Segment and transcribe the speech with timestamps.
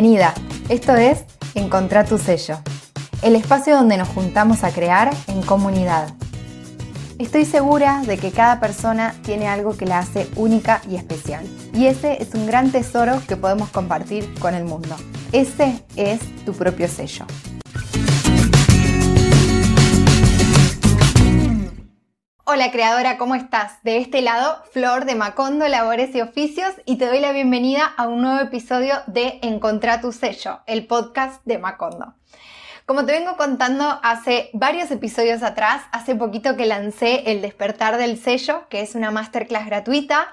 [0.00, 0.32] Bienvenida,
[0.70, 2.56] esto es Encontrar tu sello,
[3.20, 6.08] el espacio donde nos juntamos a crear en comunidad.
[7.18, 11.44] Estoy segura de que cada persona tiene algo que la hace única y especial,
[11.74, 14.96] y ese es un gran tesoro que podemos compartir con el mundo.
[15.32, 17.26] Ese es tu propio sello.
[22.52, 23.80] Hola creadora, ¿cómo estás?
[23.84, 28.08] De este lado, Flor de Macondo, Labores y Oficios y te doy la bienvenida a
[28.08, 32.14] un nuevo episodio de Encontrar tu sello, el podcast de Macondo.
[32.86, 38.18] Como te vengo contando hace varios episodios atrás, hace poquito que lancé el despertar del
[38.18, 40.26] sello, que es una masterclass gratuita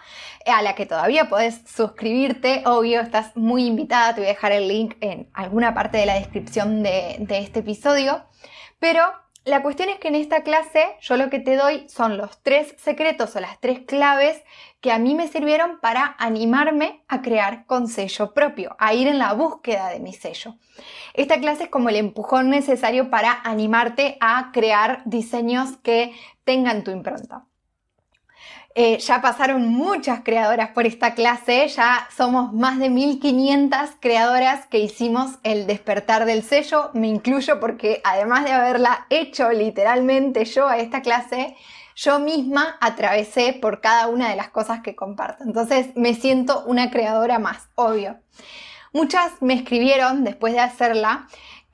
[0.47, 2.63] a la que todavía puedes suscribirte.
[2.65, 6.15] Obvio, estás muy invitada, te voy a dejar el link en alguna parte de la
[6.15, 8.25] descripción de, de este episodio.
[8.79, 9.03] Pero
[9.47, 12.75] la cuestión es que en esta clase yo lo que te doy son los tres
[12.77, 14.43] secretos o las tres claves
[14.81, 19.19] que a mí me sirvieron para animarme a crear con sello propio, a ir en
[19.19, 20.55] la búsqueda de mi sello.
[21.13, 26.91] Esta clase es como el empujón necesario para animarte a crear diseños que tengan tu
[26.91, 27.45] impronta.
[28.79, 34.77] Eh, ya pasaron muchas creadoras por esta clase, ya somos más de 1500 creadoras que
[34.77, 40.77] hicimos el despertar del sello, me incluyo porque además de haberla hecho literalmente yo a
[40.77, 41.55] esta clase,
[41.95, 45.43] yo misma atravesé por cada una de las cosas que comparto.
[45.43, 48.19] Entonces me siento una creadora más, obvio.
[48.93, 51.27] Muchas me escribieron después de hacerla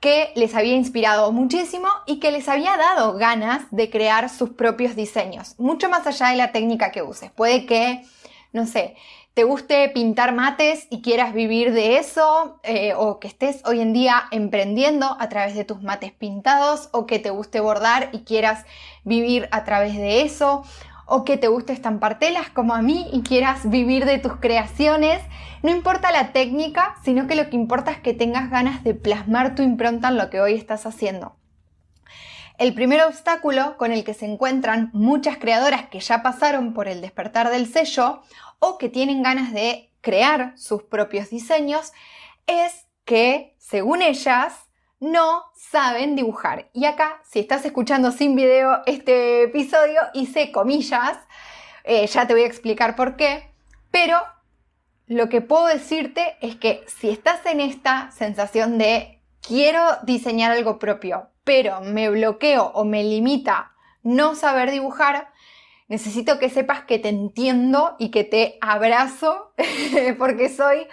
[0.04, 4.94] que les había inspirado muchísimo y que les había dado ganas de crear sus propios
[4.94, 7.30] diseños, mucho más allá de la técnica que uses.
[7.30, 8.04] Puede que,
[8.52, 8.96] no sé,
[9.32, 13.94] te guste pintar mates y quieras vivir de eso, eh, o que estés hoy en
[13.94, 18.66] día emprendiendo a través de tus mates pintados, o que te guste bordar y quieras
[19.04, 20.64] vivir a través de eso,
[21.06, 25.20] o que te guste estampar telas como a mí y quieras vivir de tus creaciones.
[25.62, 29.54] No importa la técnica, sino que lo que importa es que tengas ganas de plasmar
[29.54, 31.36] tu impronta en lo que hoy estás haciendo.
[32.56, 37.00] El primer obstáculo con el que se encuentran muchas creadoras que ya pasaron por el
[37.00, 38.22] despertar del sello
[38.60, 41.92] o que tienen ganas de crear sus propios diseños
[42.46, 44.63] es que, según ellas,
[45.04, 46.70] no saben dibujar.
[46.72, 51.18] Y acá, si estás escuchando sin video este episodio, hice comillas,
[51.84, 53.50] eh, ya te voy a explicar por qué,
[53.90, 54.18] pero
[55.06, 60.78] lo que puedo decirte es que si estás en esta sensación de quiero diseñar algo
[60.78, 63.72] propio, pero me bloqueo o me limita
[64.02, 65.28] no saber dibujar,
[65.86, 69.52] necesito que sepas que te entiendo y que te abrazo
[70.18, 70.86] porque soy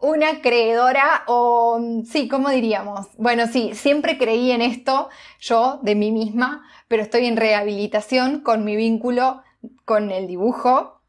[0.00, 3.06] una creedora o sí, ¿cómo diríamos?
[3.16, 5.08] Bueno, sí, siempre creí en esto
[5.40, 9.42] yo de mí misma, pero estoy en rehabilitación con mi vínculo
[9.84, 11.00] con el dibujo.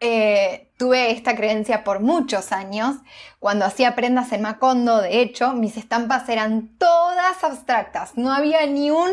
[0.00, 2.96] Eh, tuve esta creencia por muchos años.
[3.38, 8.16] Cuando hacía prendas en Macondo, de hecho, mis estampas eran todas abstractas.
[8.16, 9.10] No había ni un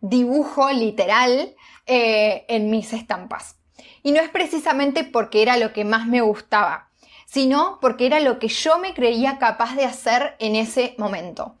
[0.00, 1.54] dibujo literal
[1.86, 3.56] eh, en mis estampas.
[4.02, 6.89] Y no es precisamente porque era lo que más me gustaba
[7.30, 11.54] sino porque era lo que yo me creía capaz de hacer en ese momento.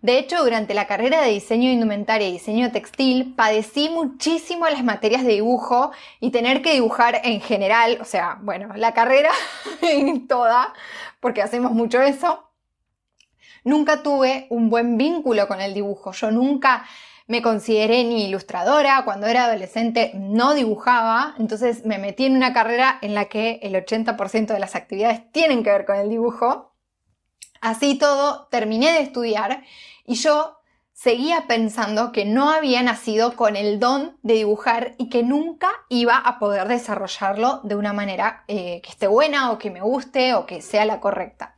[0.00, 4.84] De hecho, durante la carrera de diseño de indumentaria y diseño textil, padecí muchísimo las
[4.84, 9.30] materias de dibujo y tener que dibujar en general, o sea, bueno, la carrera
[9.82, 10.72] en toda,
[11.18, 12.44] porque hacemos mucho eso.
[13.64, 16.12] Nunca tuve un buen vínculo con el dibujo.
[16.12, 16.86] Yo nunca
[17.26, 22.98] me consideré ni ilustradora, cuando era adolescente no dibujaba, entonces me metí en una carrera
[23.02, 26.72] en la que el 80% de las actividades tienen que ver con el dibujo.
[27.60, 29.64] Así todo, terminé de estudiar
[30.04, 30.56] y yo
[30.92, 36.16] seguía pensando que no había nacido con el don de dibujar y que nunca iba
[36.16, 40.46] a poder desarrollarlo de una manera eh, que esté buena o que me guste o
[40.46, 41.55] que sea la correcta.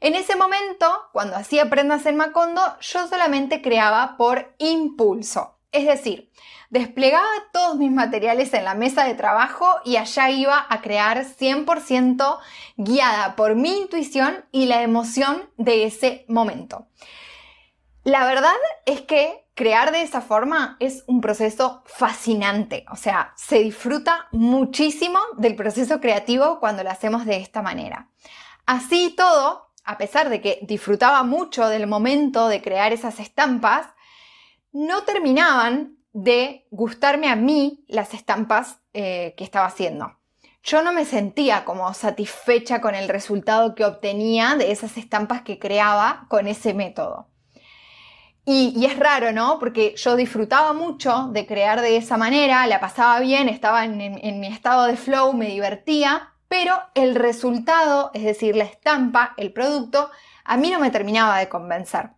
[0.00, 5.58] En ese momento, cuando hacía prendas en Macondo, yo solamente creaba por impulso.
[5.72, 6.30] Es decir,
[6.70, 12.38] desplegaba todos mis materiales en la mesa de trabajo y allá iba a crear 100%
[12.76, 16.86] guiada por mi intuición y la emoción de ese momento.
[18.02, 18.56] La verdad
[18.86, 25.20] es que crear de esa forma es un proceso fascinante, o sea, se disfruta muchísimo
[25.36, 28.08] del proceso creativo cuando lo hacemos de esta manera.
[28.64, 33.88] Así todo, a pesar de que disfrutaba mucho del momento de crear esas estampas,
[34.72, 40.16] no terminaban de gustarme a mí las estampas eh, que estaba haciendo.
[40.62, 45.58] Yo no me sentía como satisfecha con el resultado que obtenía de esas estampas que
[45.58, 47.26] creaba con ese método.
[48.44, 49.58] Y, es raro, ¿no?
[49.58, 54.46] Porque yo disfrutaba mucho de crear de esa manera, la pasaba bien, estaba en mi
[54.46, 60.10] estado de flow, me divertía, pero el resultado, es decir, la estampa, el producto,
[60.42, 62.10] a mí no me terminaba de convencer.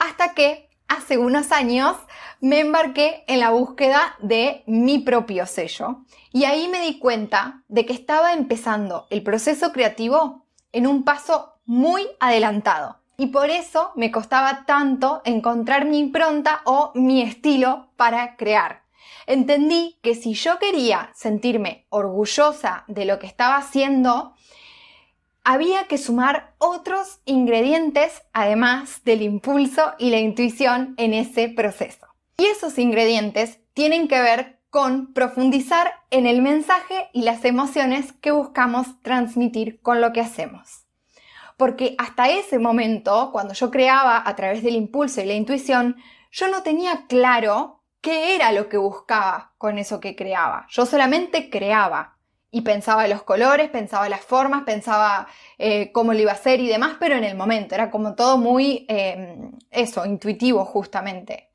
[0.00, 1.96] Hasta que hace unos años
[2.40, 6.00] me embarqué en la búsqueda de mi propio sello
[6.32, 11.60] y ahí me di cuenta de que estaba empezando el proceso creativo en un paso
[11.66, 12.98] muy adelantado.
[13.16, 18.83] Y por eso me costaba tanto encontrar mi impronta o mi estilo para crear.
[19.26, 24.34] Entendí que si yo quería sentirme orgullosa de lo que estaba haciendo,
[25.44, 32.06] había que sumar otros ingredientes además del impulso y la intuición en ese proceso.
[32.36, 38.32] Y esos ingredientes tienen que ver con profundizar en el mensaje y las emociones que
[38.32, 40.86] buscamos transmitir con lo que hacemos.
[41.56, 45.96] Porque hasta ese momento, cuando yo creaba a través del impulso y la intuición,
[46.32, 50.66] yo no tenía claro qué era lo que buscaba con eso que creaba.
[50.68, 52.18] Yo solamente creaba,
[52.50, 55.26] y pensaba los colores, pensaba las formas, pensaba
[55.58, 58.36] eh, cómo lo iba a hacer y demás, pero en el momento era como todo
[58.36, 61.50] muy, em, eso, intuitivo justamente.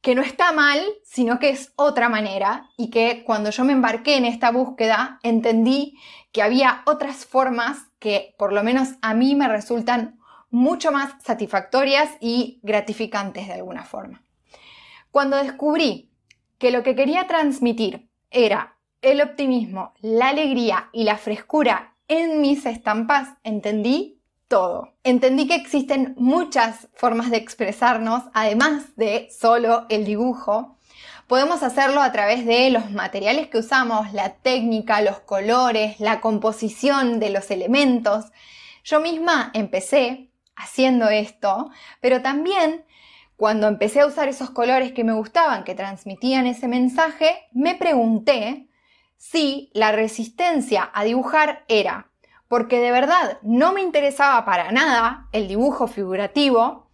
[0.00, 4.16] Que no está mal, sino que es otra manera y que cuando yo me embarqué
[4.16, 5.98] en esta búsqueda entendí
[6.32, 10.18] que había otras formas que por lo menos a mí me resultan
[10.50, 14.24] mucho más satisfactorias y gratificantes de alguna forma.
[15.10, 16.10] Cuando descubrí
[16.58, 22.66] que lo que quería transmitir era el optimismo, la alegría y la frescura en mis
[22.66, 24.94] estampas, entendí todo.
[25.04, 30.76] Entendí que existen muchas formas de expresarnos, además de solo el dibujo.
[31.28, 37.20] Podemos hacerlo a través de los materiales que usamos, la técnica, los colores, la composición
[37.20, 38.26] de los elementos.
[38.82, 41.70] Yo misma empecé haciendo esto,
[42.00, 42.84] pero también
[43.40, 48.68] cuando empecé a usar esos colores que me gustaban, que transmitían ese mensaje, me pregunté
[49.16, 52.10] si la resistencia a dibujar era
[52.48, 56.90] porque de verdad no me interesaba para nada el dibujo figurativo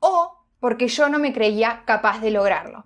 [0.00, 2.84] o porque yo no me creía capaz de lograrlo.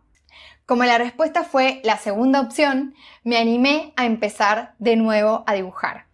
[0.66, 2.94] Como la respuesta fue la segunda opción,
[3.24, 6.08] me animé a empezar de nuevo a dibujar.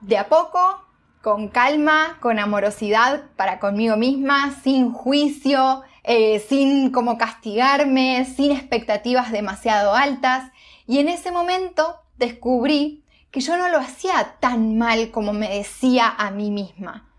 [0.00, 0.85] De a poco,
[1.26, 9.32] con calma, con amorosidad para conmigo misma, sin juicio, eh, sin como castigarme, sin expectativas
[9.32, 10.52] demasiado altas
[10.86, 13.02] y en ese momento descubrí
[13.32, 17.10] que yo no lo hacía tan mal como me decía a mí misma.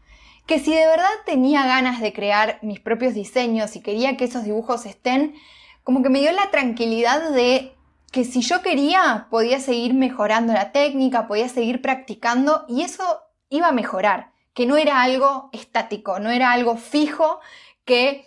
[0.46, 4.46] Que si de verdad tenía ganas de crear mis propios diseños y quería que esos
[4.46, 5.36] dibujos estén,
[5.84, 7.76] como que me dio la tranquilidad de
[8.14, 13.04] que si yo quería podía seguir mejorando la técnica, podía seguir practicando y eso
[13.50, 17.40] iba a mejorar, que no era algo estático, no era algo fijo
[17.86, 18.26] que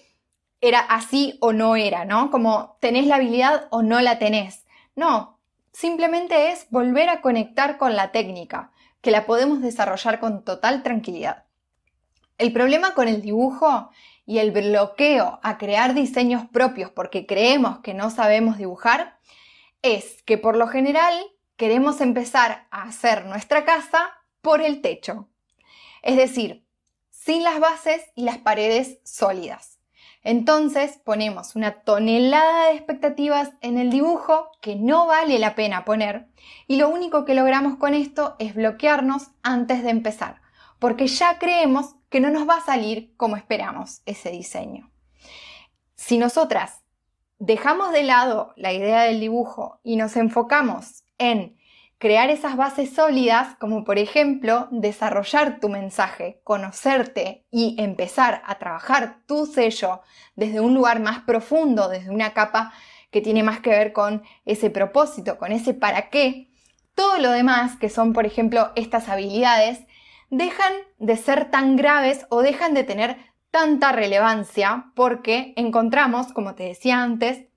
[0.61, 2.31] era así o no era, ¿no?
[2.31, 4.67] Como tenés la habilidad o no la tenés.
[4.95, 5.39] No,
[5.73, 8.71] simplemente es volver a conectar con la técnica,
[9.01, 11.45] que la podemos desarrollar con total tranquilidad.
[12.39, 13.91] El problema con el dibujo
[14.27, 19.19] y el bloqueo a crear diseños propios porque creemos que no sabemos dibujar
[19.83, 21.15] es que por lo general
[21.57, 25.29] queremos empezar a hacer nuestra casa por el techo.
[26.03, 26.65] Es decir,
[27.11, 29.81] sin las bases y las paredes sólidas.
[30.23, 36.29] Entonces ponemos una tonelada de expectativas en el dibujo que no vale la pena poner
[36.67, 40.43] y lo único que logramos con esto es bloquearnos antes de empezar,
[40.79, 44.91] porque ya creemos que no nos va a salir como esperamos ese diseño.
[45.95, 46.83] Si nosotras
[47.39, 51.57] dejamos de lado la idea del dibujo y nos enfocamos en
[52.01, 59.19] crear esas bases sólidas, como por ejemplo desarrollar tu mensaje, conocerte y empezar a trabajar
[59.27, 60.01] tu sello
[60.35, 62.73] desde un lugar más profundo, desde una capa
[63.11, 66.49] que tiene más que ver con ese propósito, con ese para qué,
[66.95, 69.81] todo lo demás, que son por ejemplo estas habilidades,
[70.31, 73.19] dejan de ser tan graves o dejan de tener
[73.51, 77.50] tanta relevancia porque encontramos, como te decía antes,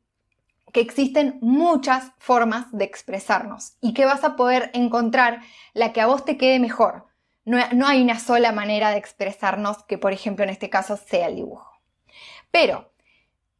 [0.74, 5.42] que existen muchas formas de expresarnos y que vas a poder encontrar
[5.74, 7.06] la que a vos te quede mejor.
[7.46, 11.28] No, no, hay una sola manera de expresarnos que, por ejemplo, en este caso sea
[11.28, 11.72] el dibujo.
[12.52, 12.92] Pero,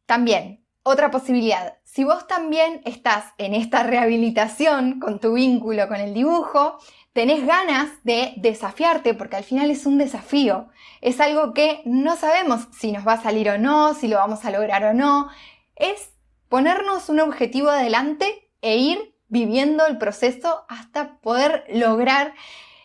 [0.06, 6.12] también, otra posibilidad, si vos también estás en esta rehabilitación con tu vínculo con el
[6.12, 6.78] dibujo,
[7.12, 10.68] tenés ganas de desafiarte, porque al final es un desafío,
[11.00, 14.44] es algo que no sabemos si nos va a salir o no, si lo vamos
[14.44, 15.28] a lograr o no,
[15.76, 16.13] es
[16.54, 22.32] ponernos un objetivo adelante e ir viviendo el proceso hasta poder lograr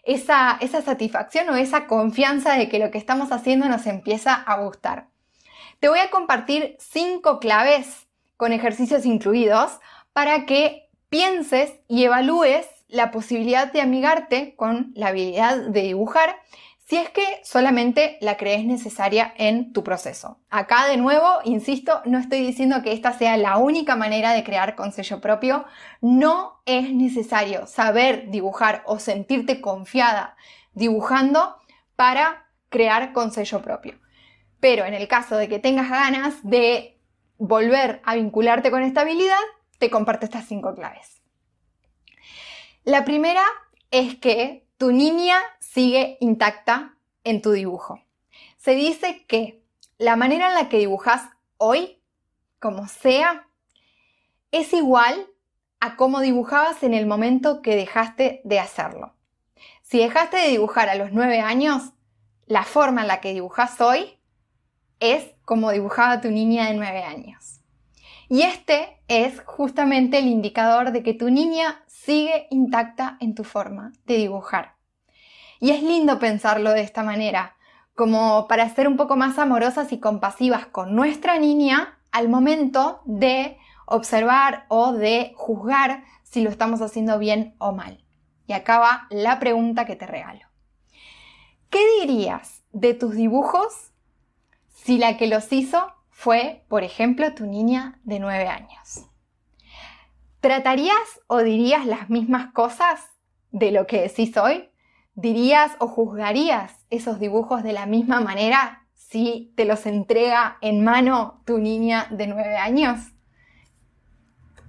[0.01, 4.59] esa, esa satisfacción o esa confianza de que lo que estamos haciendo nos empieza a
[4.59, 5.09] gustar.
[5.79, 8.07] Te voy a compartir cinco claves
[8.37, 9.73] con ejercicios incluidos
[10.13, 16.37] para que pienses y evalúes la posibilidad de amigarte con la habilidad de dibujar
[16.89, 20.39] si es que solamente la crees necesaria en tu proceso.
[20.49, 24.75] Acá de nuevo, insisto, no estoy diciendo que esta sea la única manera de crear
[24.75, 25.65] con sello propio.
[26.01, 30.35] No es necesario saber dibujar o sentirte confiada
[30.73, 31.57] dibujando
[31.95, 33.99] para crear con sello propio.
[34.59, 36.99] Pero en el caso de que tengas ganas de
[37.37, 39.37] volver a vincularte con esta habilidad,
[39.77, 41.21] te comparto estas cinco claves.
[42.83, 43.43] La primera
[43.91, 45.37] es que tu niña
[45.71, 48.01] sigue intacta en tu dibujo.
[48.57, 49.61] Se dice que
[49.97, 52.01] la manera en la que dibujas hoy,
[52.59, 53.47] como sea,
[54.51, 55.27] es igual
[55.79, 59.13] a cómo dibujabas en el momento que dejaste de hacerlo.
[59.83, 61.93] Si dejaste de dibujar a los nueve años,
[62.47, 64.17] la forma en la que dibujas hoy
[64.99, 67.61] es como dibujaba tu niña de nueve años.
[68.27, 73.93] Y este es justamente el indicador de que tu niña sigue intacta en tu forma
[74.05, 74.78] de dibujar.
[75.59, 77.55] Y es lindo pensarlo de esta manera,
[77.95, 83.57] como para ser un poco más amorosas y compasivas con nuestra niña al momento de
[83.85, 88.03] observar o de juzgar si lo estamos haciendo bien o mal.
[88.47, 90.47] Y acá va la pregunta que te regalo.
[91.69, 93.91] ¿Qué dirías de tus dibujos
[94.69, 99.05] si la que los hizo fue, por ejemplo, tu niña de 9 años?
[100.39, 103.01] ¿Tratarías o dirías las mismas cosas
[103.51, 104.69] de lo que decís hoy?
[105.21, 111.41] ¿Dirías o juzgarías esos dibujos de la misma manera si te los entrega en mano
[111.45, 113.01] tu niña de 9 años?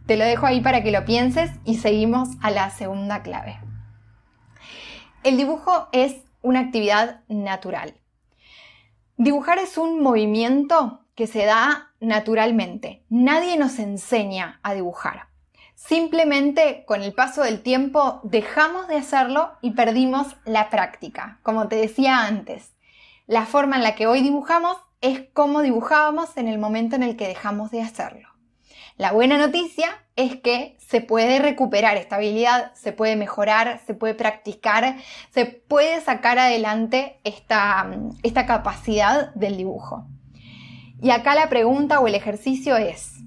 [0.07, 3.61] Te lo dejo ahí para que lo pienses y seguimos a la segunda clave.
[5.23, 7.95] El dibujo es una actividad natural.
[9.19, 13.05] Dibujar es un movimiento que se da naturalmente.
[13.09, 15.30] Nadie nos enseña a dibujar.
[15.87, 21.41] Simplemente con el paso del tiempo dejamos de hacerlo y perdimos la práctica.
[21.43, 22.75] Como te decía antes,
[23.27, 27.17] la forma en la que hoy dibujamos es como dibujábamos en el momento en el
[27.17, 28.29] que dejamos de hacerlo.
[28.99, 34.15] La buena noticia es que se puede recuperar esta habilidad, se puede mejorar, se puede
[34.15, 34.97] practicar,
[35.31, 37.91] se puede sacar adelante esta,
[38.23, 40.07] esta capacidad del dibujo.
[41.01, 43.21] Y acá la pregunta o el ejercicio es,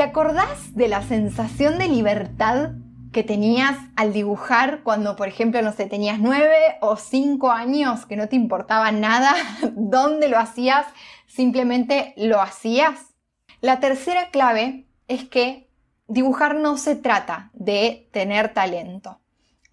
[0.00, 2.70] ¿Te acordás de la sensación de libertad
[3.12, 8.16] que tenías al dibujar cuando, por ejemplo, no sé, tenías nueve o cinco años, que
[8.16, 9.34] no te importaba nada
[9.74, 10.86] dónde lo hacías,
[11.26, 13.12] simplemente lo hacías?
[13.60, 15.68] La tercera clave es que
[16.08, 19.20] dibujar no se trata de tener talento.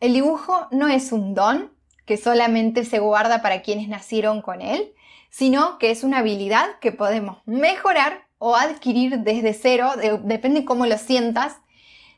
[0.02, 1.72] El dibujo no es un don
[2.06, 4.94] que solamente se guarda para quienes nacieron con él,
[5.30, 9.92] sino que es una habilidad que podemos mejorar o adquirir desde cero,
[10.24, 11.58] depende cómo lo sientas.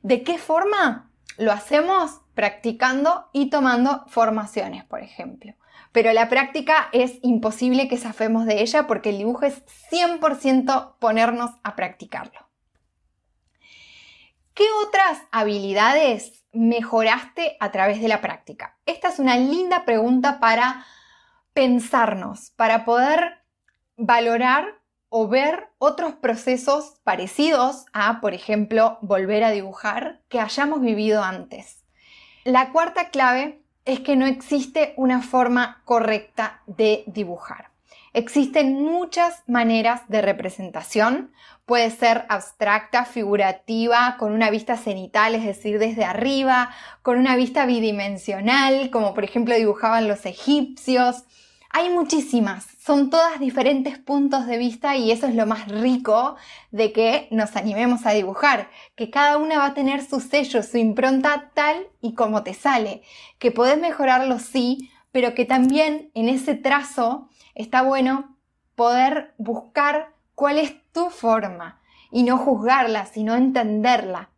[0.01, 1.11] ¿De qué forma?
[1.37, 5.53] Lo hacemos practicando y tomando formaciones, por ejemplo.
[5.91, 11.51] Pero la práctica es imposible que zafemos de ella porque el dibujo es 100% ponernos
[11.63, 12.47] a practicarlo.
[14.53, 18.77] ¿Qué otras habilidades mejoraste a través de la práctica?
[18.85, 20.85] Esta es una linda pregunta para
[21.53, 23.41] pensarnos, para poder
[23.95, 24.78] valorar
[25.09, 31.83] o ver otros procesos parecidos a, por ejemplo, volver a dibujar que hayamos vivido antes.
[32.43, 37.69] La cuarta clave es que no existe una forma correcta de dibujar.
[38.13, 41.31] Existen muchas maneras de representación.
[41.65, 46.71] Puede ser abstracta, figurativa, con una vista cenital, es decir, desde arriba,
[47.03, 51.23] con una vista bidimensional, como por ejemplo dibujaban los egipcios,
[51.71, 56.35] hay muchísimas, son todas diferentes puntos de vista y eso es lo más rico
[56.71, 60.77] de que nos animemos a dibujar, que cada una va a tener su sello, su
[60.77, 63.03] impronta tal y como te sale,
[63.37, 68.35] que podés mejorarlo sí, pero que también en ese trazo está bueno
[68.75, 74.31] poder buscar cuál es tu forma y no juzgarla, sino entenderla.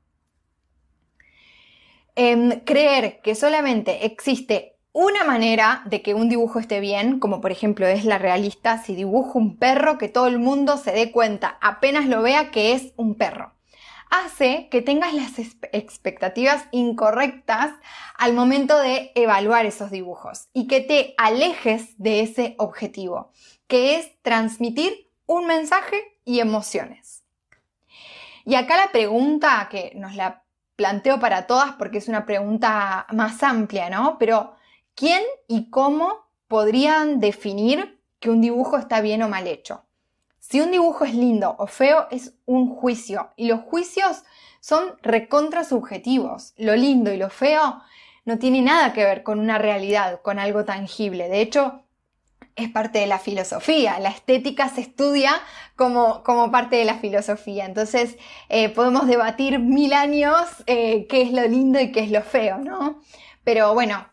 [2.16, 7.52] Em, creer que solamente existe una manera de que un dibujo esté bien, como por
[7.52, 11.58] ejemplo es la realista, si dibujo un perro que todo el mundo se dé cuenta
[11.62, 13.54] apenas lo vea que es un perro.
[14.10, 17.72] Hace que tengas las expectativas incorrectas
[18.18, 23.32] al momento de evaluar esos dibujos y que te alejes de ese objetivo,
[23.68, 27.24] que es transmitir un mensaje y emociones.
[28.44, 30.44] Y acá la pregunta que nos la
[30.76, 34.18] planteo para todas porque es una pregunta más amplia, ¿no?
[34.20, 34.56] Pero
[35.02, 39.84] ¿Quién y cómo podrían definir que un dibujo está bien o mal hecho?
[40.38, 44.22] Si un dibujo es lindo o feo es un juicio y los juicios
[44.60, 46.54] son recontra subjetivos.
[46.56, 47.82] Lo lindo y lo feo
[48.26, 51.30] no tiene nada que ver con una realidad, con algo tangible.
[51.30, 51.82] De hecho,
[52.56, 54.00] es parte de la filosofía.
[54.00, 55.32] La estética se estudia
[55.76, 57.66] como, como parte de la filosofía.
[57.66, 62.22] Entonces, eh, podemos debatir mil años eh, qué es lo lindo y qué es lo
[62.22, 63.02] feo, ¿no?
[63.44, 64.11] Pero bueno,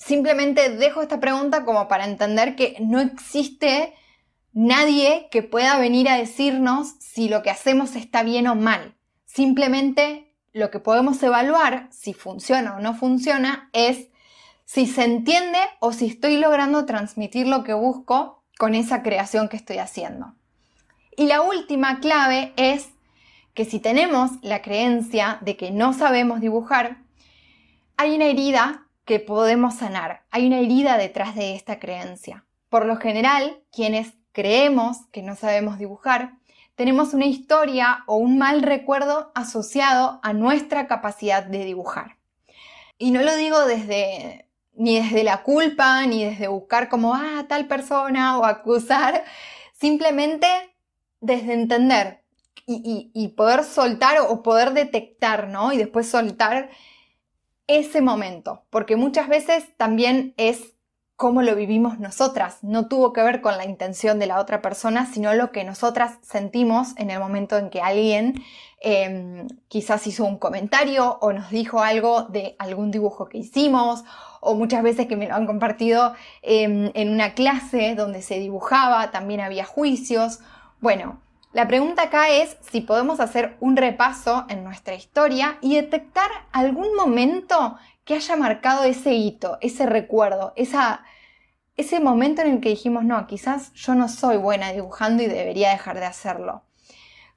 [0.00, 3.94] simplemente dejo esta pregunta como para entender que no existe
[4.52, 8.96] nadie que pueda venir a decirnos si lo que hacemos está bien o mal.
[9.26, 14.08] Simplemente lo que podemos evaluar, si funciona o no funciona, es
[14.64, 19.56] si se entiende o si estoy logrando transmitir lo que busco con esa creación que
[19.56, 20.34] estoy haciendo.
[21.16, 22.88] Y la última clave es
[23.54, 26.98] que si tenemos la creencia de que no sabemos dibujar,
[27.96, 32.44] hay una herida que podemos sanar, hay una herida detrás de esta creencia.
[32.68, 36.34] Por lo general, quienes creemos que no sabemos dibujar,
[36.76, 42.18] tenemos una historia o un mal recuerdo asociado a nuestra capacidad de dibujar.
[42.98, 47.66] Y no lo digo desde ni desde la culpa, ni desde buscar como, ah, tal
[47.66, 49.24] persona o acusar,
[49.72, 50.46] simplemente
[51.20, 52.22] desde entender
[52.64, 55.72] y, poder soltar o poder detectar, ¿no?
[55.72, 56.70] Y después soltar
[57.78, 60.74] ese momento, porque muchas veces también es
[61.20, 62.58] cómo lo vivimos nosotras.
[62.62, 66.18] No tuvo que ver con la intención de la otra persona, sino lo que nosotras
[66.22, 68.42] sentimos en el momento en que alguien
[68.80, 74.02] em, quizás hizo un comentario o nos dijo algo de algún dibujo que hicimos,
[74.40, 79.10] o muchas veces que me lo han compartido em, en una clase donde se dibujaba,
[79.10, 80.40] también había juicios.
[80.80, 81.20] Bueno,
[81.52, 86.94] la pregunta acá es si podemos hacer un repaso en nuestra historia y detectar algún
[86.94, 91.04] momento que haya marcado ese hito, ese recuerdo, esa,
[91.76, 95.70] ese momento en el que dijimos, no, quizás yo no soy buena dibujando y debería
[95.70, 96.62] dejar de hacerlo.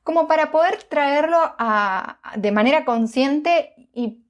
[0.03, 1.39] Como para poder traerlo
[2.35, 4.23] de manera consciente y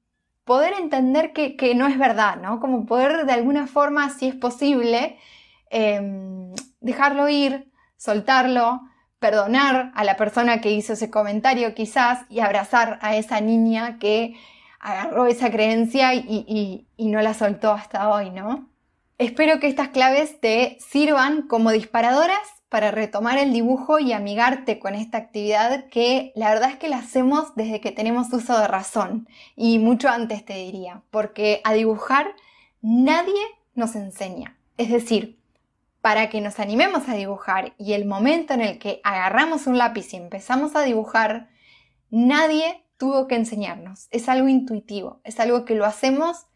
[0.46, 2.62] poder entender que, no es verdad, ¿no?
[2.62, 5.18] Como poder de alguna forma, si es posible,
[5.70, 8.82] em, dejarlo ir, soltarlo,
[9.24, 14.36] perdonar a la persona que hizo ese comentario quizás y abrazar a esa niña que
[14.82, 18.68] agarró esa creencia y, no la soltó hasta hoy, ¿no?
[19.18, 24.94] Espero que estas claves te sirvan como disparadoras para retomar el dibujo y amigarte con
[24.94, 29.30] esta actividad que la verdad es que la hacemos desde que tenemos uso de razón
[29.56, 32.36] y mucho antes te diría, porque a dibujar
[32.82, 33.42] nadie
[33.74, 34.58] nos enseña.
[34.78, 35.40] Es decir,
[36.04, 40.14] para que nos animemos a dibujar y el momento en el que agarramos un lápiz
[40.14, 41.48] y empezamos a dibujar,
[42.10, 44.10] nadie tuvo que enseñarnos.
[44.12, 46.48] Es algo intuitivo, es algo que lo hacemos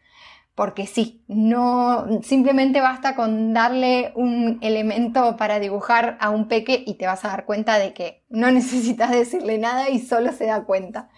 [0.54, 6.96] porque sí, no simplemente basta con darle un elemento para dibujar a un peque y
[6.96, 10.66] te vas a dar cuenta de que no necesitas decirle nada y solo se da
[10.66, 11.10] cuenta.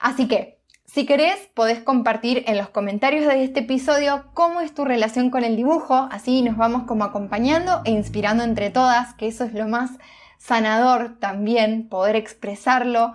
[0.00, 0.60] Así que,
[0.94, 5.42] si querés, podés compartir en los comentarios de este episodio cómo es tu relación con
[5.42, 9.66] el dibujo, así nos vamos como acompañando e inspirando entre todas, que eso es lo
[9.66, 9.90] más
[10.38, 13.12] sanador también, poder expresarlo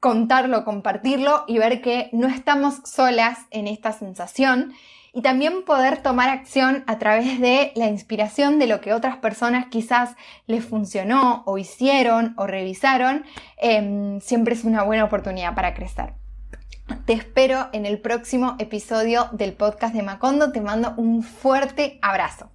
[0.00, 4.72] contarlo, compartirlo y ver que no estamos solas en esta sensación
[5.12, 9.66] y también poder tomar acción a través de la inspiración de lo que otras personas
[9.66, 10.14] quizás
[10.46, 13.26] les funcionó o hicieron o revisaron,
[13.58, 16.14] em, siempre es una buena oportunidad para crecer.
[17.04, 20.52] Te espero en el próximo episodio del podcast de Macondo.
[20.52, 22.50] Te mando un fuerte abrazo.